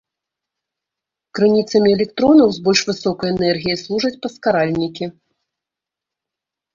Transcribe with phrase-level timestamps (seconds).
[1.39, 5.05] Крыніцамі электронаў з больш высокай энергіяй служаць паскаральнікі.